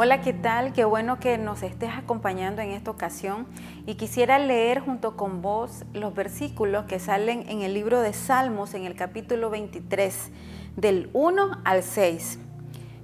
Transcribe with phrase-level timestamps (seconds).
[0.00, 0.72] Hola, ¿qué tal?
[0.72, 3.48] Qué bueno que nos estés acompañando en esta ocasión
[3.84, 8.74] y quisiera leer junto con vos los versículos que salen en el libro de Salmos
[8.74, 10.30] en el capítulo 23,
[10.76, 12.38] del 1 al 6.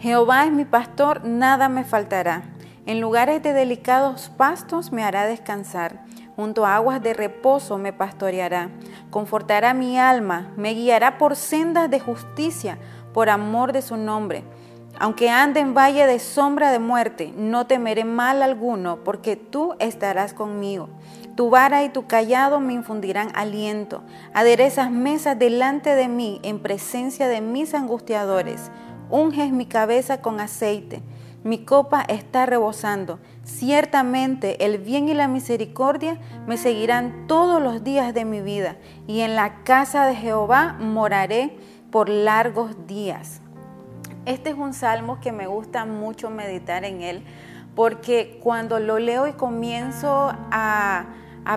[0.00, 2.42] Jehová es mi pastor, nada me faltará.
[2.84, 6.04] En lugares de delicados pastos me hará descansar.
[6.36, 8.68] Junto a aguas de reposo me pastoreará.
[9.08, 12.76] Confortará mi alma, me guiará por sendas de justicia,
[13.14, 14.44] por amor de su nombre.
[15.02, 20.32] Aunque ande en valle de sombra de muerte, no temeré mal alguno, porque tú estarás
[20.32, 20.90] conmigo.
[21.34, 24.04] Tu vara y tu callado me infundirán aliento.
[24.32, 28.70] Aderezas mesas delante de mí en presencia de mis angustiadores.
[29.10, 31.02] Unges mi cabeza con aceite.
[31.42, 33.18] Mi copa está rebosando.
[33.42, 38.76] Ciertamente el bien y la misericordia me seguirán todos los días de mi vida,
[39.08, 41.56] y en la casa de Jehová moraré
[41.90, 43.41] por largos días.
[44.24, 47.24] Este es un salmo que me gusta mucho meditar en él
[47.74, 51.06] porque cuando lo leo y comienzo a,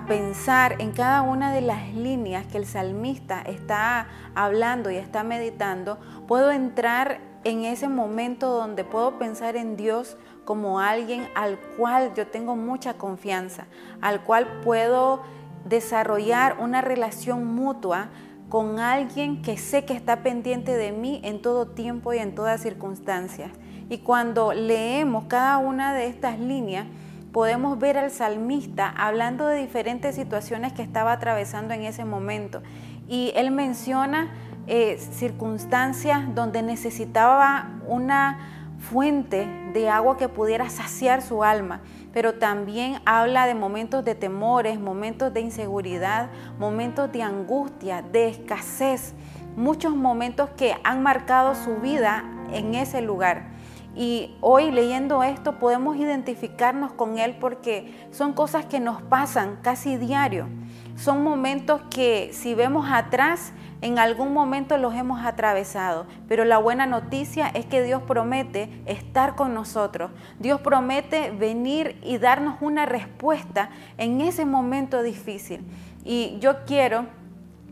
[0.08, 5.98] pensar en cada una de las líneas que el salmista está hablando y está meditando,
[6.26, 12.26] puedo entrar en ese momento donde puedo pensar en Dios como alguien al cual yo
[12.26, 13.66] tengo mucha confianza,
[14.00, 15.22] al cual puedo
[15.64, 18.08] desarrollar una relación mutua
[18.48, 22.60] con alguien que sé que está pendiente de mí en todo tiempo y en todas
[22.60, 23.50] circunstancias.
[23.88, 26.86] Y cuando leemos cada una de estas líneas,
[27.32, 32.62] podemos ver al salmista hablando de diferentes situaciones que estaba atravesando en ese momento.
[33.08, 34.32] Y él menciona
[34.66, 41.80] eh, circunstancias donde necesitaba una fuente de agua que pudiera saciar su alma,
[42.12, 49.14] pero también habla de momentos de temores, momentos de inseguridad, momentos de angustia, de escasez,
[49.56, 53.55] muchos momentos que han marcado su vida en ese lugar.
[53.96, 59.96] Y hoy leyendo esto podemos identificarnos con Él porque son cosas que nos pasan casi
[59.96, 60.48] diario.
[60.96, 66.86] Son momentos que si vemos atrás en algún momento los hemos atravesado, pero la buena
[66.86, 70.10] noticia es que Dios promete estar con nosotros.
[70.38, 75.64] Dios promete venir y darnos una respuesta en ese momento difícil.
[76.04, 77.06] Y yo quiero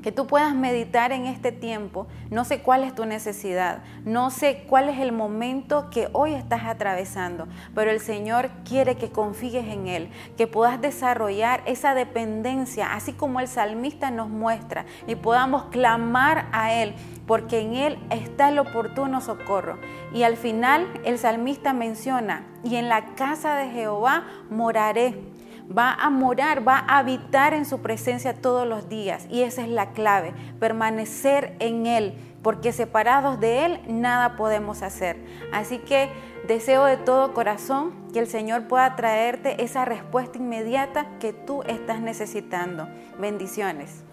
[0.04, 2.06] que tú puedas meditar en este tiempo.
[2.31, 6.65] No sé cuál es tu necesidad, no sé cuál es el momento que hoy estás
[6.65, 13.14] atravesando, pero el Señor quiere que confíes en Él, que puedas desarrollar esa dependencia, así
[13.14, 16.94] como el salmista nos muestra, y podamos clamar a Él,
[17.26, 19.78] porque en Él está el oportuno socorro.
[20.12, 25.19] Y al final el salmista menciona, y en la casa de Jehová moraré
[25.76, 29.26] va a morar, va a habitar en su presencia todos los días.
[29.30, 35.16] Y esa es la clave, permanecer en Él, porque separados de Él nada podemos hacer.
[35.52, 36.10] Así que
[36.47, 42.00] deseo de todo corazón que el Señor pueda traerte esa respuesta inmediata que tú estás
[42.00, 42.88] necesitando.
[43.19, 44.04] Bendiciones.